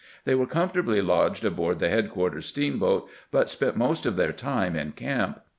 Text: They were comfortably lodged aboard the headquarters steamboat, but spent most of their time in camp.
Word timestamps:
They 0.25 0.33
were 0.33 0.47
comfortably 0.47 0.99
lodged 0.99 1.45
aboard 1.45 1.77
the 1.77 1.87
headquarters 1.87 2.47
steamboat, 2.47 3.07
but 3.29 3.51
spent 3.51 3.77
most 3.77 4.07
of 4.07 4.15
their 4.15 4.33
time 4.33 4.75
in 4.75 4.93
camp. 4.93 5.39